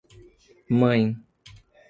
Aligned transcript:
Mãe 0.79 1.13